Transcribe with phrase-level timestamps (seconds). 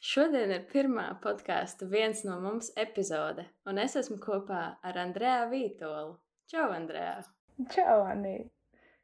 [0.00, 6.14] Šodien ir pirmā podkāstu viens no mums epizode, un es esmu kopā ar Andrēnu Vītolu.
[6.48, 7.26] Čau, Andrēna!
[7.74, 8.38] Čau, Anī!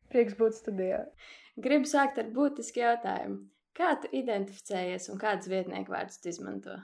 [0.08, 1.02] Prieks būt studijā.
[1.60, 3.42] Gribu sākt ar būtisku jautājumu.
[3.76, 6.78] Kā tu identificējies un kādus vietnieku vārdus izmanto?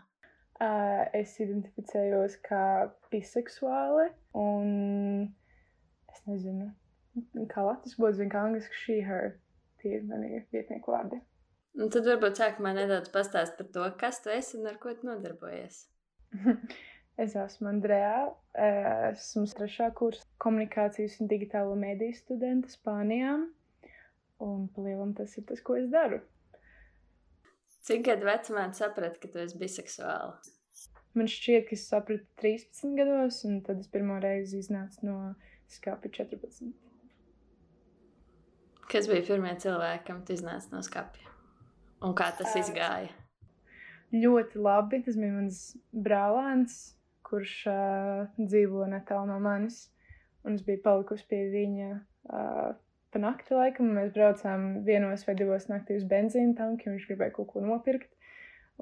[0.60, 5.33] Uh, es identificējos kā biseksuāli, un
[6.13, 6.69] es nezinu,
[7.49, 9.38] kā latviešu būtu, zinu, kā angliski šī, her.
[9.80, 11.24] Tie ir mani vietnieku vārdi.
[11.80, 15.09] Un tad varbūt sākumā nedaudz pastāst par to, kas tu esi un ar ko tu
[15.09, 15.87] nodarbojies.
[17.24, 18.26] es esmu Andrejā,
[19.12, 23.38] esmu trešā kursa komunikācijas un digitālo mediju studenta Spānijā.
[24.42, 26.20] Un palielam tas ir tas, ko es daru.
[27.86, 30.36] Cik gadu vecumā tu saprati, ka tu esi biseksuāla?
[31.16, 35.18] Man šķiet, ka es sapratu 13 gados, un tad es pirmo reizi iznācu no
[35.73, 36.73] skāpja 14.
[38.92, 41.32] Kas bija pirmie cilvēki, kam tu iznāci no skāpja?
[42.02, 43.10] Un kā tas izgāja?
[44.12, 45.02] Ļoti labi.
[45.06, 45.58] Tas bija mans
[46.06, 46.78] brālēns,
[47.28, 49.84] kurš uh, dzīvo netālu no manis.
[50.42, 52.73] Un es biju palikusi pie viņa uh,
[53.14, 53.92] pa nakti laikam.
[53.95, 58.10] Mēs braucām vienos vai divos naktī uz benzīna tanku, jo viņš gribēja kaut ko nopirkt.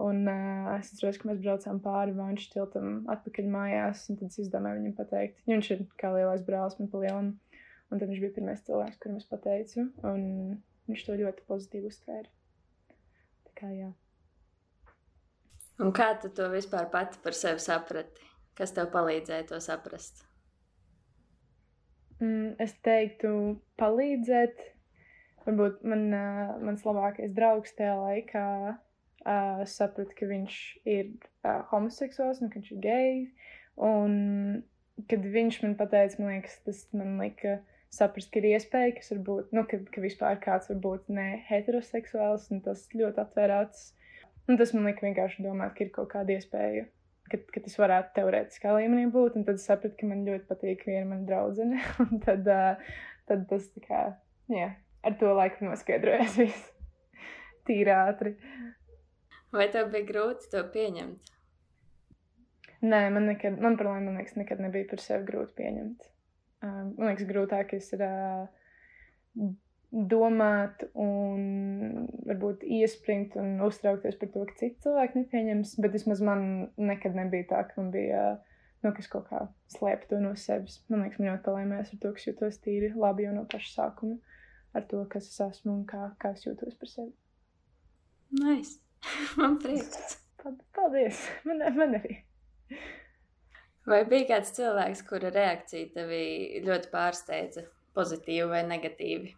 [0.00, 4.80] Un uh, es atceros, ka mēs braucām pāri Vanču tiltam atpakaļ mājās, tad es izdomāju
[4.80, 5.44] viņam pateikt.
[5.44, 7.32] Jo viņš ir kā lielais brālis man pa lielam.
[7.91, 10.28] Un tad viņš bija pirmais cilvēks, kuram es pateicu, un
[10.88, 12.30] viņš to ļoti pozitīvi uztvēra
[13.61, 13.92] kā jā.
[15.80, 18.26] Un kā tu to vispār pati par sevi saprati?
[18.59, 20.25] Kas tev palīdzēja to saprast?
[22.21, 23.31] Mm, es teiktu,
[23.81, 24.60] palīdzēt.
[25.47, 28.44] Varbūt man, uh, mans labākais draugs tajā laikā
[28.75, 33.48] uh, saprata, ka viņš ir uh, homoseksuāls un ka viņš ir gejs.
[33.81, 34.12] Un
[35.09, 37.56] kad viņš man pateica, man liekas, tas man lika
[37.95, 41.27] saprast, ka ir iespēja, kas var būt, nu, ka, ka vispār kāds var būt ne
[41.49, 43.84] heteroseksuāls, un tas ļoti atvērts.
[44.51, 46.87] Un tas man lika vienkārši domāt, ka ir kaut kāda iespēja,
[47.31, 49.39] ka, ka tas varētu teorētiskā līmenī būt.
[49.39, 51.83] Un tad es sapratu, ka man ļoti patīk viena mana draudzene.
[52.06, 52.93] Un tad, uh,
[53.31, 54.05] tad tas tā kā,
[54.51, 54.71] jā,
[55.07, 56.71] ar to laiku noskaidrojas viss
[57.69, 58.34] tīri ātri.
[59.55, 61.34] Vai tev bija grūti to pieņemt?
[62.81, 66.07] Nē, man nekad, man problēma, man liekas, nekad nebija par sevi grūti pieņemt.
[66.60, 68.03] Man liekas, grūtākais ir
[69.91, 75.75] domāt un varbūt iespringt un uztraukties par to, ka citi cilvēki nepieņems.
[75.82, 76.44] Bet vismaz man
[76.78, 78.25] nekad nebija tā, ka man bija
[78.84, 80.78] nu, kas kaut kā slēpt to no sevis.
[80.88, 84.21] Man liekas, man ļoti palēmēs ar to, ka jūtos tīri labi jau no paša sākuma
[84.77, 87.12] ar to, kas es esmu un kā, kā es jūtos par sevi.
[88.38, 88.78] Nice.
[89.41, 90.21] man prieks.
[90.77, 91.25] Paldies.
[91.44, 92.21] Man, man arī.
[93.88, 96.24] Vai bija kāds cilvēks, kura reakcija tevi
[96.66, 97.64] ļoti pārsteidza,
[97.96, 99.32] pozitīvi vai negatīvi?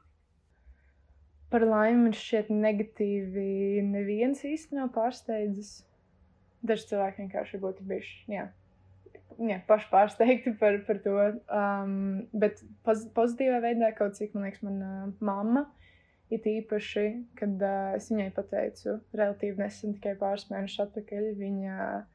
[1.52, 5.82] Par laimi man šķiet, negatīvi neviens īsti nav pārsteidzis.
[6.64, 8.46] Daži cilvēki vienkārši būtu bijuši jā,
[9.40, 11.16] jā, paši pārsteigti par, par to.
[11.52, 11.94] Um,
[12.32, 15.66] bet poz, pozitīvā veidā kaut cik, man liekas, mana uh, mamma
[16.32, 17.06] ir īpaši,
[17.38, 22.11] kad uh, es viņai pateicu, relatīvi nesen, tikai pāris mēnešus atpakaļ, viņa uh,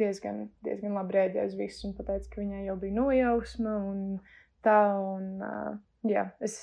[0.00, 4.00] diezgan, diezgan labi rēģēja uz visu un teica, ka viņai jau bija nojausma un
[4.66, 4.80] tā.
[5.00, 5.76] Un, uh,
[6.10, 6.58] jā, es,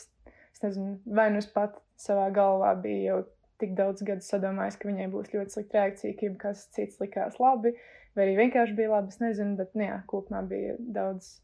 [0.53, 3.19] es nezinu, vai nu es pat savā galvā biju jau
[3.61, 7.73] tik daudz gadu sadomājis, ka viņai būs ļoti slikta reakcija, ka kas cits likās labi,
[8.15, 9.13] vai arī vienkārši bija labi.
[9.13, 11.37] Es nezinu, bet nu, jā, kopumā bija daudz,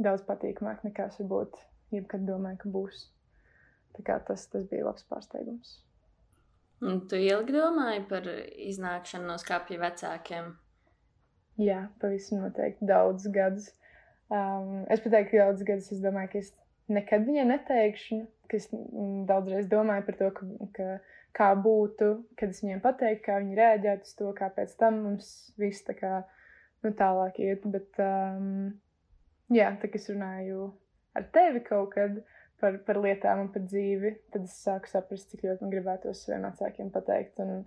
[0.00, 1.60] daudz patīkamāk nekā es varbūt
[1.94, 3.04] jebkad domāju, ka būs.
[3.98, 5.80] Tas, tas bija labs pārsteigums.
[6.86, 10.52] Un tu ilgi domāji par iznākšanu no skāpja vecākiem?
[11.58, 13.68] Jā, pavisam noteikti daudz gadus.
[14.30, 16.52] Um, es pateiktu, ka daudz gadus es domāju, ka es
[16.92, 18.18] nekad viņai neteikšu,
[18.54, 18.68] es
[19.28, 20.88] daudzreiz domāju par to, ka, ka,
[21.36, 25.30] kā būtu, kad es viņiem pateiktu, kā viņi reaģētu uz to, kā pēc tam mums
[25.60, 26.12] viss tā kā
[26.84, 27.66] nu, tālāk iet.
[27.74, 28.70] Bet, um,
[29.52, 30.70] jā, tā kā es runāju
[31.18, 32.20] ar tevi kaut kad
[32.62, 36.46] par, par lietām un par dzīvi, tad es sāku saprast, cik ļoti man gribētos saviem
[36.48, 37.62] vecākiem pateikt un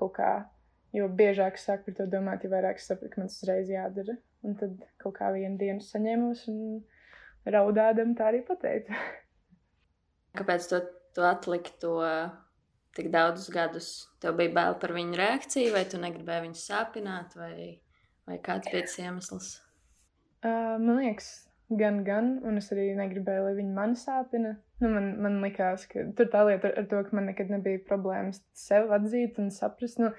[0.00, 0.32] kaut kā
[0.94, 3.70] Jo biežāk es sāku par to domāt, jo vairāk es saprotu, ka man tas uzreiz
[3.72, 4.14] jādara.
[4.46, 6.60] Un tad kaut kā vienu dienu saņēmos un
[7.50, 8.94] raudādam tā arī pateicu.
[10.38, 10.80] Kāpēc to,
[11.16, 11.96] to atlikt to
[12.94, 13.88] tik daudzus gadus,
[14.22, 17.80] tev bija bail par viņu reakciju, vai tu negribēji viņu sāpināt, vai,
[18.28, 19.50] vai kāds bija tas iemesls?
[20.44, 21.30] Uh, man liekas,
[21.80, 24.54] gan, gan, un es arī negribēju, lai viņi mani sāpina.
[24.82, 27.82] Nu, man, man likās, ka tur tā lieta ar, ar to, ka man nekad nebija
[27.88, 30.02] problēmas sev atzīt un saprast.
[30.02, 30.12] Nu,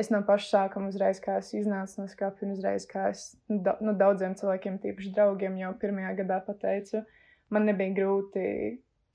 [0.00, 3.60] es no paša sākuma uzreiz, kā es iznācu no skāpja, un uzreiz, kā es nu,
[3.66, 7.04] da, nu, daudziem cilvēkiem, tīpaši draugiem, jau pirmajā gadā pateicu,
[7.52, 8.44] man nebija grūti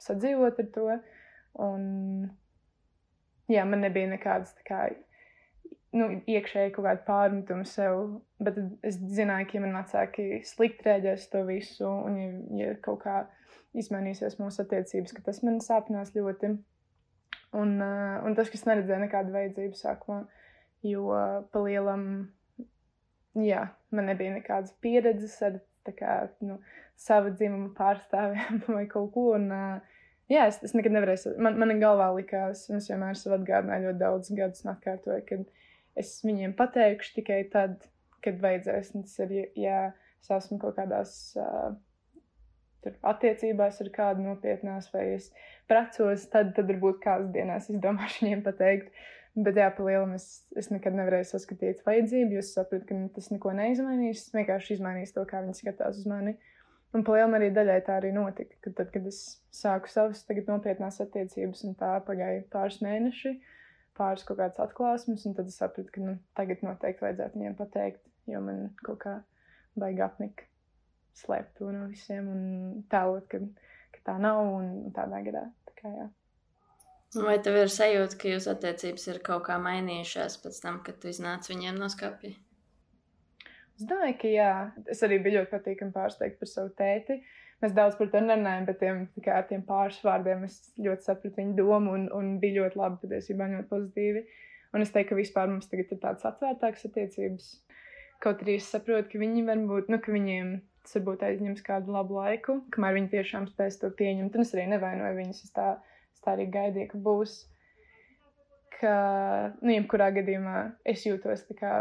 [0.06, 0.88] sadzīvot ar to.
[1.66, 1.84] Un,
[3.52, 4.90] jā, man nebija nekādas kā,
[5.96, 11.30] nu, iekšēji kaut kāda pārmetuma sev, bet es zināju, ka ja man vecāki slikti rēģēs
[11.32, 12.30] to visu, un ja,
[12.62, 13.24] ja kaut kā
[13.76, 16.56] izmainīsies mūsu attiecības, ka tas man sāpinās ļoti.
[17.56, 20.26] Un, uh, un tas, kas neredzēja nekādu vajadzību sākumā,
[20.86, 21.10] jo
[21.52, 22.06] pa lielam,
[23.40, 25.60] jā, man nebija nekādas pieredzes ar
[25.98, 26.16] kā,
[26.46, 26.60] nu,
[27.00, 29.28] savu dzimumu pārstāvjiem vai kaut ko.
[29.38, 29.50] Un,
[30.32, 34.02] jā, es, es nekad nevarēju, man, man galvā likās, un es vienmēr sev atgādināju ļoti
[34.02, 35.42] daudz gadus un atkārtoju, ka
[36.00, 37.84] es viņiem pateikšu tikai tad,
[38.26, 38.94] kad vajadzēs.
[38.96, 39.82] Un tas ir, ja
[40.22, 41.76] es esmu kaut kādās uh,
[43.06, 45.30] attiecībās ar kādu nopietnās, vai es
[45.70, 48.90] precos, tad, tad varbūt kādas dienās es domāšu viņiem pateikt.
[49.36, 53.28] Bet, jā, pa lielam es, es nekad nevarēju saskatīt vajadzību, jo es sapratu, ka tas
[53.34, 54.22] neko neizmainīs.
[54.22, 56.38] Es vienkārši izmainīšu to, kā viņi skatās uz mani.
[56.96, 58.56] Un pa lielam arī daļai tā arī notika.
[58.64, 59.20] Kad, tad, kad es
[59.52, 63.34] sāku savas tagad nopietnās attiecības, un tā pagāja pāris mēneši,
[64.00, 68.04] pāris kaut kādas atklāsmes, un tad es sapratu, ka nu, tagad noteikti vajadzētu viņiem pateikt,
[68.32, 69.18] jo man kaut kā
[69.76, 70.48] baigi apnika
[71.20, 72.46] slēpt to no visiem un
[72.92, 73.44] tēlot, ka,
[73.96, 75.50] ka tā nav un tādā gadā.
[75.68, 76.08] Tā kā, jā.
[77.16, 81.12] Vai tev ir sajūta, ka jūsu attiecības ir kaut kā mainījušās pēc tam, kad tu
[81.12, 82.34] iznāci viņiem no skapja?
[83.76, 84.52] Es domāju, ka jā.
[84.92, 87.20] Es arī biju ļoti patīkami pārsteigta par savu tēti.
[87.64, 89.02] Mēs daudz par to nerunājam, bet tiem,
[89.32, 93.48] ar tiem pāris vārdiem es ļoti sapratu viņu domu un, un bija ļoti labi, patiesībā
[93.52, 94.24] ļoti pozitīvi.
[94.76, 97.50] Un es teiktu, ka vispār mums tagad ir tādas atvērtākas attiecības.
[98.24, 102.20] Kaut arī es saprotu, ka viņi varbūt, nu, ka viņiem tas varbūt aizņems kādu labu
[102.20, 104.36] laiku, kamēr viņi tiešām spēs to pieņemt.
[104.36, 105.44] Un es arī nevainoju viņus.
[105.48, 105.72] Es tā
[106.26, 107.36] tā arī gaidīju, ka būs.
[108.76, 108.96] Ka,
[109.62, 110.58] nu, jebkurā gadījumā
[110.92, 111.76] es jūtos tā kā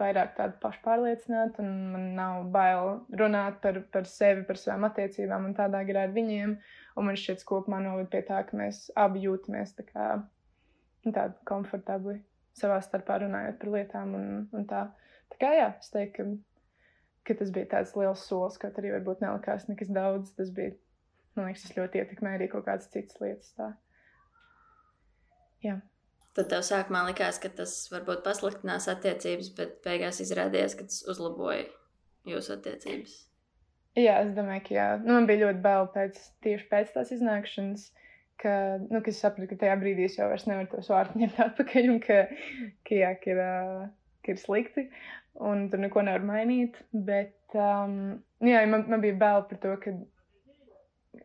[0.00, 5.56] vairāk tāda pašpārliecināta, un man nav bail runāt par, par sevi, par savām attiecībām, un
[5.56, 6.56] tādā garā ar viņiem.
[6.96, 11.36] Un man šķiet, kopumā noved pie tā, ka mēs abi jūtamies tā kā nu, tādi
[11.48, 12.18] komfortabli
[12.56, 14.14] savā starpā runājot par lietām.
[14.18, 14.86] Un, un tā.
[15.32, 16.64] tā kā jā, es teiktu, ka,
[17.28, 20.32] ka tas bija tāds liels solis, kaut arī varbūt nelikās nekas daudz.
[20.38, 20.76] Tas bija
[21.36, 23.52] Man liekas, tas ļoti ietekmē arī kaut kādas citas lietas.
[23.58, 23.70] Tā.
[25.64, 25.76] Jā.
[26.36, 31.64] Tad tev sākumā likās, ka tas varbūt pasliktinās attiecības, bet beigās izrādījās, ka tas uzlaboja
[32.28, 33.14] jūsu attiecības.
[33.96, 34.88] Jā, es domāju, ka jā.
[35.04, 37.86] Nu, man bija ļoti bail pēc, tieši pēc tās iznākšanas,
[38.42, 38.52] ka,
[38.82, 42.02] nu, ka es sapratu, ka tajā brīdī es jau nevaru tos vārdus ņemt atpakaļ un
[42.04, 42.18] ka,
[42.84, 43.40] ka, jā, ka, ir,
[44.26, 44.84] ka ir slikti
[45.48, 46.76] un tur neko nevar mainīt.
[46.92, 49.96] Bet, um, jā, man, man bija bail par to, ka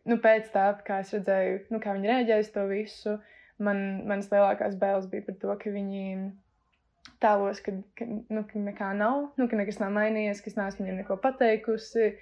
[0.08, 3.16] nu, pēc tā, kā es redzēju, nu, kā viņi reaģēja uz to visu,
[3.62, 6.04] man, manas lielākās bailes bija par to, ka viņi
[7.22, 10.84] tēlos, ka, ka, nu, ka nekā nav, nu, ka nekas nav mainījies, ka es neesmu
[10.84, 12.14] viņiem neko pateikusi.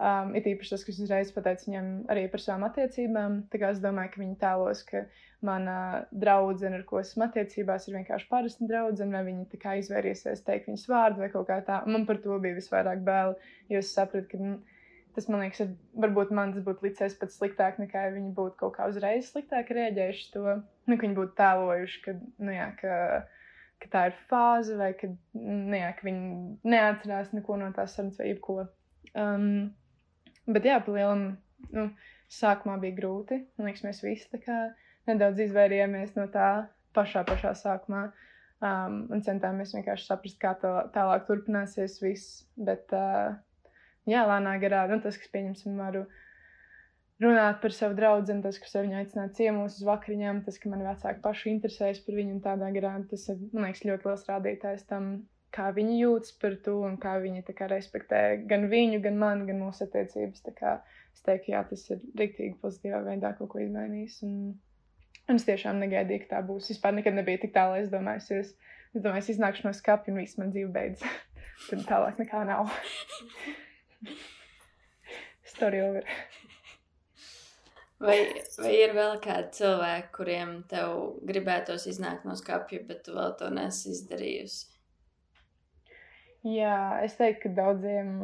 [0.00, 3.34] Um, ir īpaši tas, kas uzreiz pateica viņam arī par savām attiecībām.
[3.68, 5.02] Es domāju, ka viņi tēlos, ka
[5.44, 5.74] mana
[6.22, 11.20] draudzene, ar ko esmu attiecībās, ir vienkārši parasta draudzene, vai kā izvairīsies teikt viņas vārdu
[11.20, 11.82] vai kaut kā tā.
[11.84, 13.36] Man par to bija visvairāk bail,
[13.68, 14.40] jo es sapratu, ka.
[14.40, 14.79] Nu,
[15.16, 18.86] Tas man liekas, varbūt man tas būtu licies pat sliktāk, nekā viņi būtu kaut kā
[18.90, 20.56] uzreiz sliktāk rēģējuši to.
[20.86, 22.14] Nu, viņi būtu tēlojuši, ka,
[22.46, 22.98] nu, jā, ka,
[23.82, 28.22] ka tā ir fāze, vai ka, nu, jā, ka viņi neatcerās neko no tās sarunas
[28.22, 28.68] vai jebko.
[29.18, 29.50] Um,
[30.46, 31.26] bet, jā, pa lielam,
[31.74, 31.88] nu,
[32.30, 33.42] sākumā bija grūti.
[33.58, 34.62] Man liekas, mēs visi tā
[35.10, 36.50] nedaudz izvairījāmies no tā
[36.96, 38.08] pašā, pašā sākumā.
[38.60, 42.42] Um, un centāmies vienkārši saprast, kā tālāk turpināsies viss.
[42.60, 43.38] Bet, uh,
[44.10, 46.04] jā, lēnā garā, nu, tas, kas pieņemsim, varu
[47.20, 51.22] runāt par savu draugu, tas, kas viņu aicināja ciemos uz vakariņām, tas, ka mani vecāki
[51.24, 55.12] paši interesējas par viņu tādā garā, tas ir, man liekas, ļoti liels rādītājs tam,
[55.54, 59.60] kā viņi jūtas par to un kā viņi kā, respektē gan viņu, gan mani, gan
[59.62, 60.44] mūsu attiecības.
[60.56, 60.76] Kā,
[61.14, 64.20] es teiktu, jā, tas ir rīktīgi pozitīvā veidā kaut ko izmainījis.
[64.26, 64.36] Un,
[65.28, 66.70] un es tiešām negaidīju, ka tā būs.
[66.72, 68.54] Vispār nekad nebija tik tālu, es domāju, es,
[68.94, 71.18] es domāju, es iznākšu no skapja un viss man dzīve beidzas.
[71.68, 72.70] Tur tālāk nekā nav.
[75.52, 76.06] Story over.
[78.00, 78.16] Vai,
[78.56, 80.94] vai ir vēl kādi cilvēki, kuriem tev
[81.28, 84.70] gribētos iznākt no skapja, bet tu vēl to nesi izdarījusi?
[86.48, 88.14] Jā, es teiktu, ka daudziem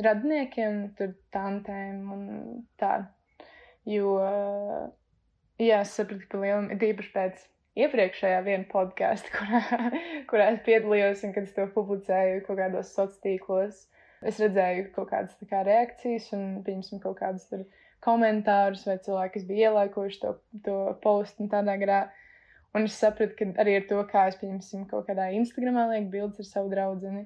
[0.00, 2.30] radiniekiem, tur tantēm un
[2.80, 2.94] tā.
[3.88, 4.14] Jo
[5.58, 7.40] Jā, es sapratu, ka lielam ir īpaši pēc
[7.82, 9.88] iepriekšējā viena podkāsta, kurā,
[10.30, 13.80] kurā es piedalījos un kad es to publicēju kaut kādos sociālos tīklos.
[14.26, 17.66] Es redzēju kaut kādas kā, reakcijas un, pieņemsim, kaut kādas tur
[18.04, 20.32] komentārus vai cilvēki, kas bija ielaikojuši to,
[20.64, 22.00] to postu un tādā garā.
[22.76, 26.42] Un es sapratu, ka arī ar to, kā es, pieņemsim, kaut kādā Instagramā lieku bildes
[26.42, 27.24] ar savu draugu,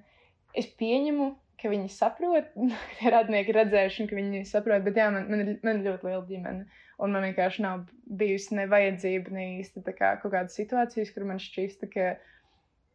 [0.56, 1.32] es pieņemu,
[1.62, 2.52] ka viņi saprot,
[2.99, 6.25] ka radnieki redzējuši, ka viņi saprot, bet jā, man, man, ir, man ir ļoti liela
[6.28, 6.80] ģimene.
[7.02, 7.87] Un man vienkārši nav
[8.20, 12.12] bijusi ne vajadzība, ne īsti kā, kaut kādas situācijas, kur man šķīsta, ka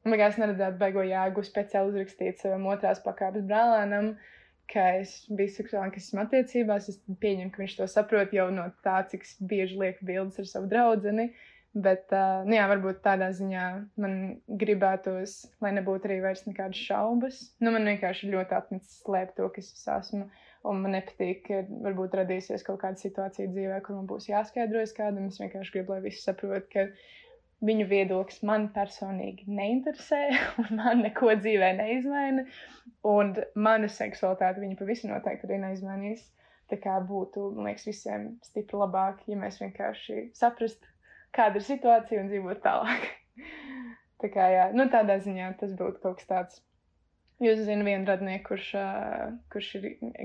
[0.07, 4.13] man vienkārši neredzētu beigo jēgu speciāli uzrakstīt savam otrās pakāpes brālēnam,
[4.71, 6.87] ka es biju seksuāli, ka esmu attiecībās.
[6.91, 10.71] Es pieņemu, ka viņš to saprot jau no tā, cik bieži liek bildes ar savu
[10.71, 11.27] draugu.
[11.77, 13.63] Bet, uh, nu jā, varbūt tādā ziņā
[14.01, 14.13] man
[14.61, 17.41] gribētos, lai nebūtu arī vairs nekādas šaubas.
[17.61, 20.25] Nu, man vienkārši ļoti apnicis slēpt to, kas es esmu.
[20.67, 25.29] Un man nepatīk, ka varbūt radīsies kaut kāda situācija dzīvē, kur man būs jāskaidrojas kādam.
[25.29, 26.87] Es vienkārši gribu, lai visi saprot, ka
[27.65, 30.21] viņu viedoklis man personīgi neinteresē,
[30.63, 32.45] un man neko dzīvē neizmaina.
[33.07, 36.25] Un mana seksualitāte viņa pavisam noteikti arī neizmainīs.
[36.67, 40.89] Tā kā būtu, man liekas, visiem stipri labāk, ja mēs vienkārši saprastu,
[41.35, 43.05] kāda ir situācija un dzīvot tālāk.
[44.21, 46.63] tā kā, jā, nu, tādā ziņā tas būtu kaut kas tāds.
[47.39, 49.83] Jūs zināt, vienu radnieku, kurš, uh, kurš ir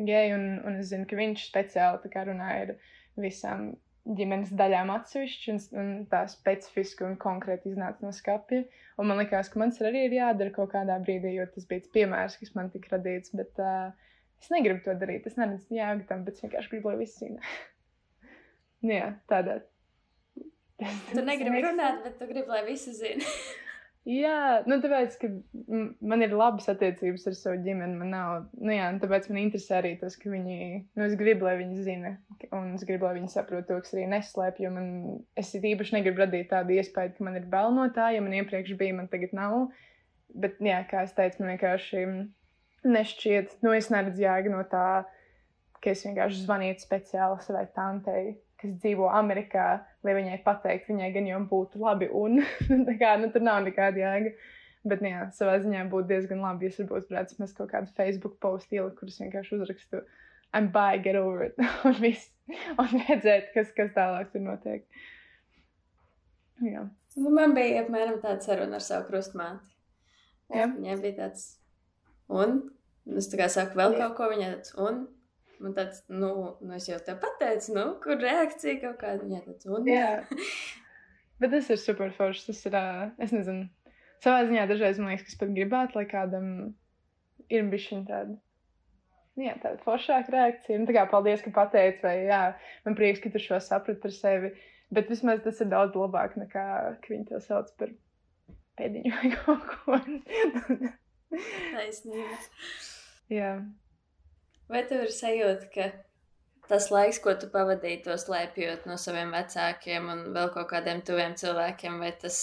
[0.09, 2.75] gejs, un, un es zinu, ka viņš speciāli runā ar
[3.21, 8.65] visām ģimenes daļām atsevišķi, un, un tā specifiski un konkrēti iznāca no skapja.
[8.99, 11.87] Un man liekas, ka man tas arī ir jādara kaut kādā brīdī, jo tas bija
[11.95, 13.35] piemērs, kas man tika radīts.
[13.39, 13.93] Bet uh,
[14.43, 15.29] es negribu to darīt.
[15.31, 17.45] Es neredzu jēgu tam, bet es vienkārši gribu, lai visi zina.
[18.83, 19.61] Nu jā, tādā,
[21.13, 23.27] Tu negribi runāt, bet tu gribi, lai visi zina.
[24.09, 25.31] Jā, nu tāpēc, ka
[26.13, 27.99] man ir labas attiecības ar savu ģimeni.
[28.01, 30.59] Man nav, nu jā, tāpēc man interesē arī tas, ka viņi,
[30.99, 32.13] nu es gribu, lai viņi zina.
[32.51, 34.93] Un es gribu, lai viņi saprot to, kas arī neslēpj, jo man,
[35.39, 38.77] es īpaši negribu radīt tādu iespēju, ka man ir bail no tā, ja man iepriekš
[38.81, 39.67] bija, man tagad nav.
[40.33, 42.07] Bet, jā, kā es teicu, man vienkārši
[42.89, 45.03] nešķiet, nu es neredzu jēgu no tā,
[45.83, 48.33] ka es vienkārši zvanītu speciāli savai tantei
[48.63, 52.43] kas dzīvo Amerikā, lai viņai pateikt, viņai gan jau būtu labi, un
[52.89, 54.35] tā kā nu, tur nav nekāda jēga.
[54.83, 58.41] Bet, nu, jā, savā ziņā būtu diezgan labi, ja varbūt varētu mēs kaut kādu Facebook
[58.43, 60.03] postu ielikt, kurus vienkārši uzrakstu
[60.53, 61.55] I'm by, get over it,
[61.89, 62.29] un viss,
[62.77, 64.85] un redzēt, kas, kas tālāk tur notiek.
[66.63, 66.85] Jā.
[67.17, 69.73] Nu, man bija apmēram tāds saruna ar savu krustmāti.
[70.53, 70.67] Jā.
[70.75, 71.47] Viņai bija tāds,
[72.29, 72.59] un,
[73.17, 74.03] es tā kā saku vēl jā.
[74.03, 75.07] kaut ko, viņai tāds, un,
[75.63, 79.69] Man tāds, nu, nu es jau te pateicu, nu, kur reakcija kaut kāda viņa tāds
[79.71, 79.87] un.
[79.87, 80.23] Jā.
[81.43, 82.49] Bet tas ir super forši.
[82.51, 82.79] Tas ir,
[83.23, 83.67] es nezinu,
[84.23, 86.49] savā ziņā dažreiz man liekas, kas pat gribētu, lai kādam
[87.53, 88.39] ir bišķiņ tāda.
[89.41, 90.79] Jā, tāda foršāka reakcija.
[90.81, 92.43] Nu, tā kā paldies, ka pateici, vai jā,
[92.85, 94.53] man prieks, ka tu šo saprati par sevi.
[94.93, 96.65] Bet vismaz tas ir daudz labāk nekā,
[97.01, 97.95] ka viņi to sauc par
[98.79, 100.01] pēdiņu vai kaut ko.
[101.73, 102.43] Taisnība.
[103.33, 103.55] Jā.
[104.73, 105.89] Vai tev ir sajūta, ka
[106.71, 111.35] tas laiks, ko tu pavadīji to slēpjot no saviem vecākiem un vēl kaut kādiem tuviem
[111.37, 112.39] cilvēkiem, vai tas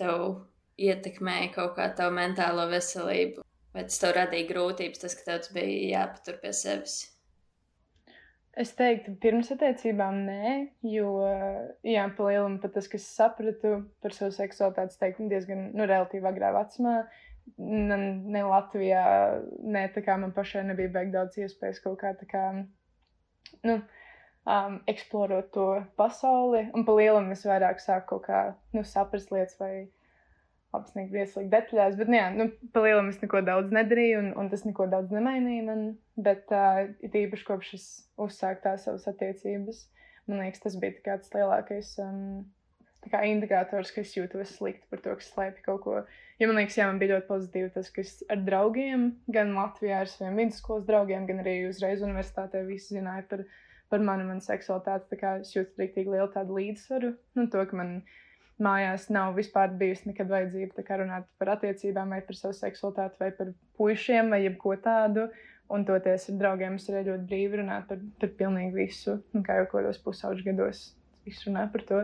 [0.00, 0.42] tev
[0.80, 3.46] ietekmēja kaut kā tavu mentālo veselību?
[3.72, 6.98] Vai tas tev radīja grūtības, tas, ka tev tas bija jāpatur pie sevis?
[8.60, 10.54] Es teiktu, pirms attiecībām nē,
[10.90, 11.10] jo,
[11.86, 16.50] jā, pa lielam pat tas, kas sapratu par savu seksualitāti, teiktu, diezgan, nu, relatīvi agrā
[16.58, 17.29] vecumā, ne,
[17.60, 19.04] ne Latvijā,
[19.62, 22.44] ne tā kā man pašai nebija beig daudz iespējas kaut kā tā kā,
[23.66, 23.76] nu,
[24.48, 25.68] um, eksplorot to
[26.00, 26.66] pasauli.
[26.74, 28.42] Un pa lielam es vairāk sāku kaut kā,
[28.76, 29.88] nu, saprast lietas vai
[30.76, 31.96] apsniegt vieslīgi detaļās.
[31.98, 35.12] Bet, nu, jā, nu, pa lielam es neko daudz nedarīju un, un tas neko daudz
[35.14, 35.84] nemainīja man.
[36.20, 37.88] Bet uh, it īpaši kopš es
[38.20, 39.84] uzsāku tās savas attiecības,
[40.30, 41.94] man liekas, tas bija tāds lielākais.
[42.04, 42.48] Um,
[43.08, 45.96] kā indikators, ka es jūtos slikti par to, ka slēpju kaut ko.
[46.40, 50.02] Jo man liekas, jā, man bija ļoti pozitīvi tas, ka es ar draugiem, gan Latvijā
[50.04, 53.44] ar saviem vidusskolas draugiem, gan arī uzreiz universitātē visi zināja par,
[53.92, 55.08] par mani manu seksualitāti.
[55.12, 58.00] Tā kā es jūtu rīktīgi lielu tādu līdzsvaru, nu, to, ka man
[58.60, 63.54] mājās nav vispār bijusi nekad vajadzība runāt par attiecībām vai par savu seksualitāti vai par
[63.80, 65.30] puišiem vai jebko tādu.
[65.70, 69.60] Un toties ar draugiem es arī ļoti brīvi runāju par, par pilnīgi visu, un kā
[69.60, 70.80] jau kādos pusauģu gados
[71.28, 72.00] visu runāju par to.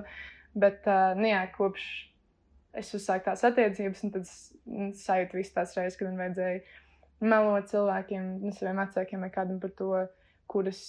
[0.57, 1.87] Bet, uh, nu jā, kopš
[2.77, 6.63] es uzsāku tās attiecības, un tad es sajūtu visas tās reizes, kad man vajadzēja
[7.25, 9.91] melot cilvēkiem, nu, saviem vecākiem vai kādam par to,
[10.51, 10.81] kuras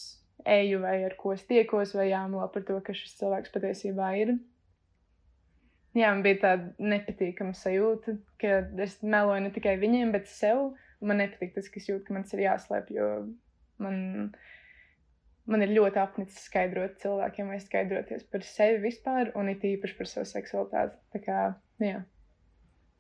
[0.48, 4.36] eju vai ar ko es tiekos, vai jāmelo par to, ka šis cilvēks patiesībā ir.
[5.98, 10.76] Jā, man bija tāda nepatīkama sajūta, ka es meloju ne tikai viņiem, bet sev.
[11.02, 13.08] Man nepatīk tas, ka es jūtu, ka man tas ir jāslēp, jo
[13.82, 13.98] man
[15.48, 20.12] man ir ļoti apnicis skaidrot cilvēkiem, vai skaidroties par sevi vispār, un it īpaši par
[20.12, 21.00] savu seksualitāti.
[21.16, 21.42] Tā kā,
[21.84, 22.02] jā,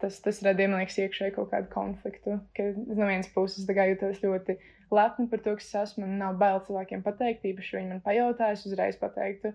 [0.02, 2.40] tas, tas radīja, man liekas, iekšēji kaut kādu konfliktu.
[2.58, 4.58] Ka no vienas puses jūtos ļoti
[4.94, 6.06] lepni par to, kas esmu.
[6.06, 9.54] Man nav bail cilvēkiem pateikt, īpaši, viņi man pajautājas, uzreiz pateiktu.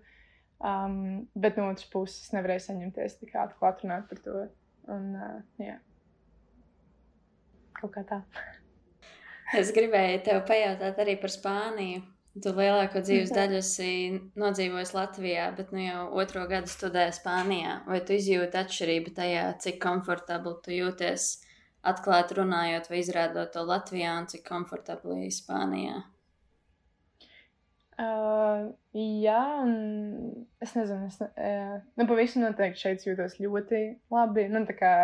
[0.62, 4.42] Um, bet no otras puses, nevarēju saņemties tik atklāti runāt par to.
[4.92, 5.78] Un, uh, jā.
[7.80, 8.20] Kaut kā tā.
[9.58, 12.04] Es gribēju tev pajautāt arī par Spāniju.
[12.32, 13.88] Tu lielāko dzīves daļu esi
[14.40, 17.82] nodzīvojis Latvijā, bet nu jau otro gadu studē Spānijā.
[17.84, 21.26] Vai tu izjūti atšķirību tajā, cik komfortabli tu jūties
[21.92, 25.98] atklāti runājot vai izrādot to Latvijā un cik komfortabli Spānijā?
[28.00, 33.82] Uh, jā, un es nezinu, es uh, nu, pavisam noteikti šeit jūtos ļoti
[34.14, 34.46] labi.
[34.48, 34.94] Nu, tā kā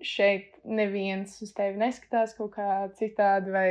[0.00, 3.68] šeit neviens uz tevi neskatās kaut kā citādi, vai,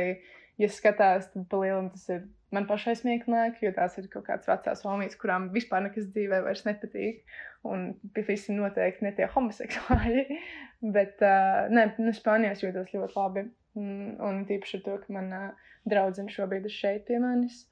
[0.62, 4.84] ja skatās, tad palielināt tas ir man pašai smieklīgi, jo tās ir kaut kādas vecās
[4.86, 7.20] homijas, kurām vispār nekas dzīvē vairs nepatīk.
[7.64, 10.24] Un visi noteikti ne tie homoseksuāļi.
[10.96, 13.46] Bet, uh, nē, nu, Spānijā es jūtos ļoti labi.
[13.74, 17.64] Un tīpaši ar to, ka mana uh, draudzene šobrīd ir šeit pie manis.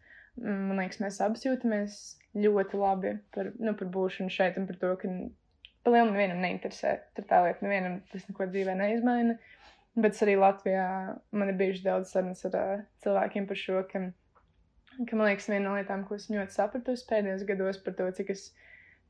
[0.42, 1.98] Man liekas, mēs abi jūtamies
[2.38, 5.10] ļoti labi par, nu, par būšanu šeit un par to, ka
[5.84, 6.94] palielināt nevienam neinteresē.
[7.16, 9.36] Tur tā lieta, nevienam tas neko dzīvē neizmaina.
[10.00, 10.86] Bet arī Latvijā
[11.36, 14.06] man ir bijuši daudz sarunas ar uh, cilvēkiem par šo, ka
[14.96, 18.32] ka man liekas, viena no lietām, ko esmu ļoti sapratusi pēdējos gados par to, cik
[18.34, 18.48] es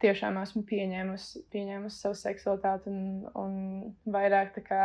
[0.03, 3.01] tiešām esmu pieņēmusi, pieņēmusi savu seksualitāti un,
[3.39, 3.57] un
[4.15, 4.83] vairāk tā kā,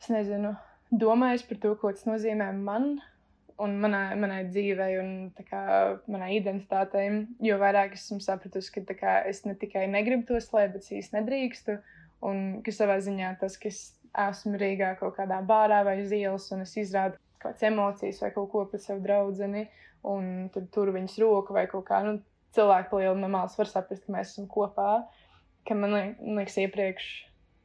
[0.00, 0.54] es nezinu,
[0.90, 2.94] domājis par to, ko tas nozīmē man
[3.60, 5.10] un manai, manai dzīvei un
[5.44, 5.62] kā,
[6.10, 7.08] manai identitātei.
[7.44, 11.76] Jo vairāk esmu sapratusi, ka kā, es ne tikai negribu to slēpt, bet īsti nedrīkstu.
[12.24, 13.82] Un ka savā ziņā tas, ka es
[14.28, 18.50] esmu Rīgā kaut kādā bārā vai uz ielas un es izrādu kādas emocijas vai kaut
[18.52, 19.48] ko par savu draugu,
[20.10, 22.02] un tad tur viņas roka vai kaut kā.
[22.06, 22.18] Nu,
[22.56, 24.90] cilvēki palielina malas var saprast, ka mēs esam kopā.
[25.68, 27.08] Ka man liekas, iepriekš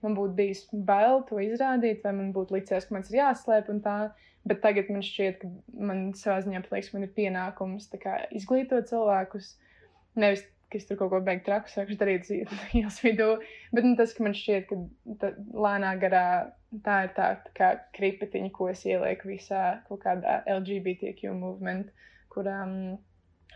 [0.03, 3.81] man būtu bijis bail to izrādīt, vai man būtu licies, ka man ir jāslēp un
[3.85, 3.97] tā.
[4.45, 9.55] Bet tagad man šķiet, ka man savā ziņā liekas, man ir pienākums kā, izglītot cilvēkus.
[10.21, 13.29] Nevis ka es tur kaut ko beigtu traku, sākšu darīt ielas vidū.
[13.75, 14.71] Bet nu, tas, ka man šķiet,
[15.21, 15.31] ka
[15.65, 16.25] lēnā garā
[16.85, 21.91] tā ir tā, tā kā kripetiņa, ko es ielieku visā kaut kādā LGBTQ movement,
[22.33, 22.97] kurā um,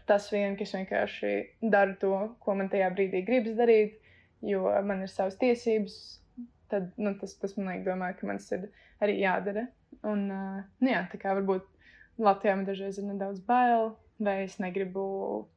[0.10, 1.34] tas vien, ka es vienkārši
[1.74, 3.98] daru to, ko man tajā brīdī gribas darīt,
[4.45, 5.98] jo man ir savas tiesības,
[6.72, 8.69] tad nu, tas, tas man liek domāt, ka man tas ir
[9.04, 9.67] arī jādara.
[10.06, 11.65] Un, uh, nu, jā, tā kā varbūt
[12.19, 15.04] Latvijā man dažreiz ir nedaudz bail, vai es negribu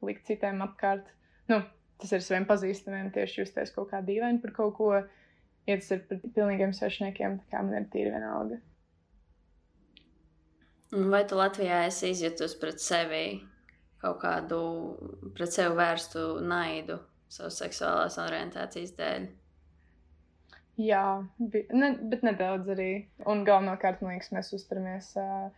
[0.07, 1.09] likt citiem apkārt
[1.53, 1.61] nu,
[2.03, 4.91] tas ir saviem pazīstamiem tieši justies kaut kā dīvaini par kaut ko.
[5.69, 8.59] Ja tas ir par pilnīgiem svešniekiem, kā man ir tīri vienalga.
[11.12, 13.25] Vai tu Latvijā esi izjutusi pret sevi
[14.03, 14.59] kaut kādu
[15.37, 16.99] pret sevi vērstu naidu
[17.33, 19.31] savas seksuālās orientācijas dēļ?
[20.83, 21.05] Jā,
[21.38, 22.91] bi, ne, bet nedaudz arī.
[23.29, 25.51] Un galvenokārt, man liekas, mēs uzturamies uh,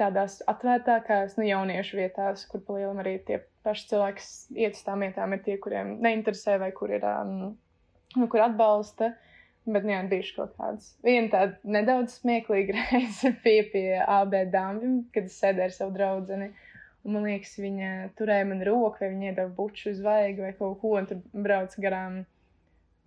[0.00, 4.26] tādās atvērtākās, nu, jauniešu vietās, kur palielam arī tie paši cilvēki,
[4.60, 7.54] iet uz tām vietām, ir tie, kuriem neinteresē vai kur ir, um,
[8.16, 9.14] nu, kur atbalsta.
[9.64, 10.90] Bet, nu, jā, bijuši kaut kāds.
[11.06, 16.50] Viena tāda nedaudz smieklīga reize bija pie AB dāmjiem, kad es sēdēju ar savu draugu.
[17.04, 20.94] Man liekas, viņa turēja man roku, vai viņa iedeva buču uz vaigu vai kaut ko,
[21.00, 22.22] un tur brauc garām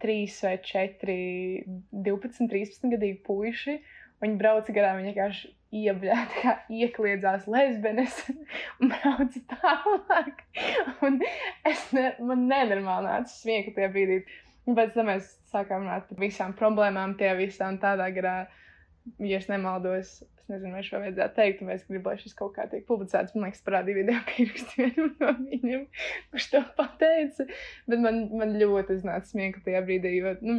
[0.01, 1.19] trīs vai četri,
[1.93, 3.77] 12, 13 gadīgi puiši.
[4.21, 8.19] Viņi brauca garām, viņi vienkārši iebļāta, iekļiedzās lesbenes
[8.79, 10.43] un brauca tālāk.
[11.05, 11.19] Un
[11.67, 14.21] es ne, man nenormāli nāca smieklīgi tajā brīdī.
[14.67, 18.37] Un pēc tam mēs sākām runāt par visām problēmām, tie visā un tādā garā.
[19.23, 22.51] Ja es nemaldos, es nezinu, vai šo vajadzētu teikt, vai es gribu, lai šis kaut
[22.57, 23.35] kā tiek publicēts.
[23.35, 25.85] Man liekas, parādīja video pierakstu vienam no viņiem,
[26.33, 27.47] kurš to pateica.
[27.87, 30.57] Bet man, man ļoti iznāca smieklīgi tajā brīdī, jo, nu,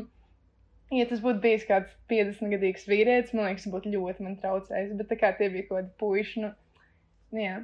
[0.89, 4.95] Ja tas būtu bijis kāds 50 gadīgs vīrietis, man liekas, būtu ļoti man traucējis.
[4.97, 6.53] Bet tā kā tie bija kaut kādi puiši, nu,
[7.37, 7.59] nu jā.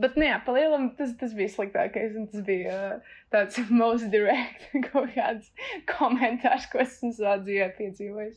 [0.00, 2.14] Bet, nu, jā, palielam, tas, tas bija sliktākais.
[2.32, 5.48] Tas bija uh, tāds most direct kaut kāds
[5.90, 8.36] komentārs, ko esmu savā dzīvē piedzīvojis.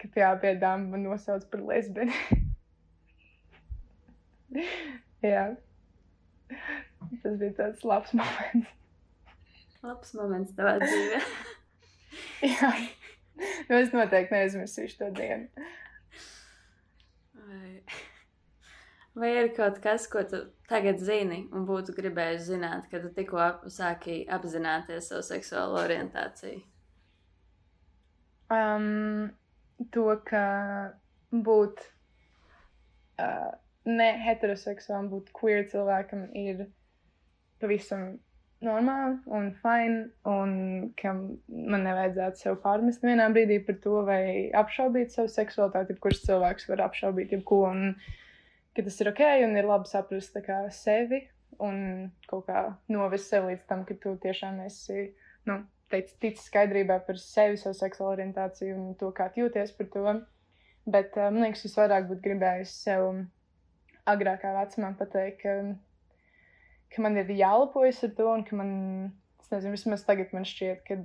[0.00, 2.16] Ka pie abiem man nosauc par lesbeni.
[5.24, 5.46] jā.
[7.22, 8.72] Tas bija tāds labs moments.
[9.84, 11.20] Labs moments tavā dzīvē.
[12.54, 12.72] Jā,
[13.68, 15.66] nu, es noteikti neaizmirsīšu to dienu.
[17.44, 17.70] Vai,
[19.14, 23.40] vai ir kaut kas, ko tu tagad zini un būtu gribējis zināt, kad tu tikko
[23.40, 26.62] ap, sāki apzināties savu seksuālo orientāciju?
[28.52, 29.32] Um,
[29.92, 30.44] to, ka
[31.32, 31.80] būt
[33.18, 33.52] uh,
[33.88, 36.66] ne heteroseksuālam, būt queer cilvēkam ir
[37.62, 38.18] pavisam
[38.66, 40.54] normāli un fini, un
[40.98, 44.24] ka man nevajadzētu sev pārmest vienā brīdī par to, vai
[44.62, 45.98] apšaubīt savu seksualitāti.
[46.02, 47.94] Kurš cilvēks var apšaubīt jebko, un
[48.74, 51.22] ka tas ir ok, un ir labi saprast kā, sevi
[51.62, 55.12] un kaut kā novest sev līdz tam, ka tu tiešām esi,
[55.48, 55.60] nu,
[55.92, 60.18] teic, tic skaidrībā par sevi, savu seksuālu orientāciju un to, kā jūties par to.
[60.84, 63.06] Bet uh, man liekas, es vairāk būtu gribējis sev
[64.10, 65.54] agrākā vecumā pateikt, ka
[66.94, 68.72] ka man ir jālepojas ar to, un ka man,
[69.42, 70.98] es nezinu, vismaz tagad man šķiet, ka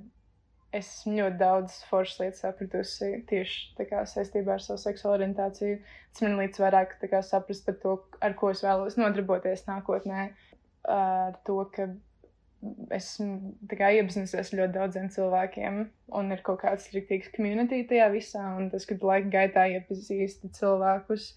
[0.76, 5.80] es ļoti daudz foršas lietas sapratusi tieši kā, saistībā ar savu seksuālo orientāciju.
[6.12, 10.28] Tas man līdz vairāk kā, saprast par to, ar ko es vēlos nodarboties nākotnē.
[10.90, 11.90] Ar to, ka
[12.94, 15.78] esmu iepazinusies ļoti daudziem cilvēkiem,
[16.20, 21.32] un ir kaut kāds striktīgs community tajā visā, un tas, ka laika gaitā iepazīsti cilvēkus.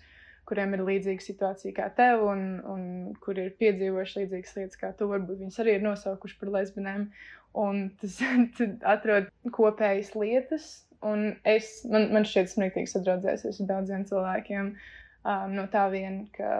[0.49, 2.81] Kuriem ir līdzīga situācija kā tev, un, un
[3.23, 5.07] kur ir piedzīvojuši līdzīgas lietas kā tu.
[5.11, 7.05] Varbūt viņas arī ir nosaukuši par lesbinēm.
[7.63, 8.17] Un tas
[8.95, 10.67] atrod kopējas lietas,
[11.05, 16.23] un es, man, man šķiet, esmu rīktīgi sadraudzējies ar daudziem cilvēkiem um, no tā vien,
[16.35, 16.53] ka,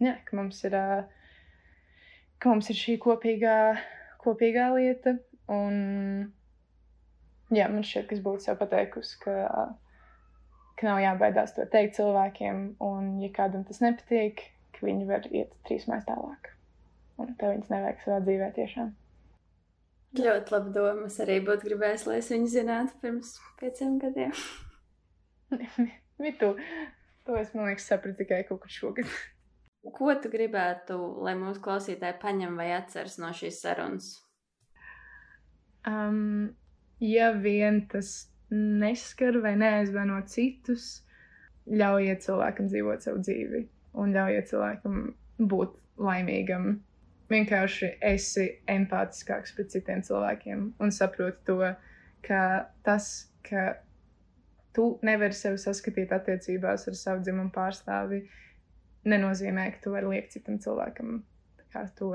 [0.00, 1.98] jā, ka, mums ir, uh,
[2.40, 3.58] ka mums ir šī kopīgā,
[4.22, 5.18] kopīgā lieta.
[5.50, 5.76] Un,
[7.50, 9.72] jā, man šķiet, ka es būtu sev pateikusi, ka uh,
[10.80, 15.52] ka nav jābaidās to teikt cilvēkiem, un, ja kādam tas nepatīk, ka viņi var iet
[15.68, 16.54] trīs mājas tālāk.
[17.20, 18.94] Un tev viņas nevajag savā dzīvē tiešām.
[20.18, 21.06] Ļoti labi doma.
[21.06, 24.32] Es arī būtu gribējis, lai es viņu zinātu pirms pieciem gadiem.
[26.24, 26.54] Vitu,
[27.26, 29.12] to es, man liekas, sapratu tikai kaut kur šogad.
[29.96, 34.10] Ko tu gribētu, lai mūsu klausītāji paņem vai atceras no šīs sarunas?
[35.88, 36.50] Um,
[37.00, 41.02] ja vien tas neskar vai neaizvaino citus,
[41.70, 43.64] ļaujiet cilvēkam dzīvot savu dzīvi
[44.00, 45.02] un ļaujiet cilvēkam
[45.50, 46.72] būt laimīgam.
[47.30, 51.58] Vienkārši esi empātiskāks pret citiem cilvēkiem un saproti to,
[52.26, 52.42] ka
[52.86, 53.76] tas, ka
[54.74, 58.24] tu nevari sevi saskatīt attiecībās ar savu dzimumu pārstāvi,
[59.06, 61.20] nenozīmē, ka tu vari liekt citam cilvēkam
[61.98, 62.10] to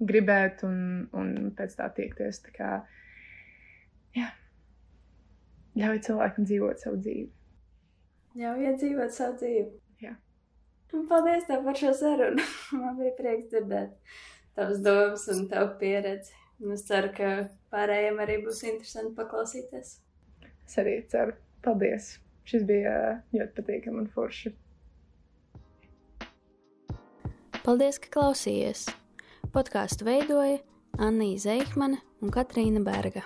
[0.00, 2.42] gribēt un, un pēc tā tiekties.
[2.44, 2.70] Tā kā,
[4.16, 4.28] jā
[5.78, 7.28] ļauj cilvēkam dzīvot savu dzīvi.
[8.40, 9.68] Ļaujiet dzīvot savu dzīvi.
[10.02, 10.16] Jā.
[10.94, 12.44] Un paldies tev par šo sarunu.
[12.80, 13.94] Man bija prieks dzirdēt
[14.58, 16.34] tavas domas un tavu pieredzi.
[16.60, 17.28] Un es ceru, ka
[17.72, 19.94] pārējiem arī būs interesanti paklausīties.
[20.66, 21.36] Es arī ceru.
[21.64, 22.18] Paldies!
[22.48, 22.92] Šis bija
[23.32, 24.52] ļoti patīkami un forši.
[27.64, 28.86] Paldies, ka klausījies!
[29.54, 30.60] Podkāstu veidoja
[31.00, 33.24] Anna Zeikmane un Katrīna Berga.